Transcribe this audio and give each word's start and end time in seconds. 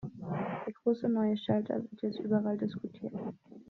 Der 0.65 0.73
große 0.81 1.07
neue 1.09 1.37
Shelter 1.37 1.75
wird 1.75 2.01
jetzt 2.01 2.19
überall 2.21 2.57
diskutiert. 2.57 3.13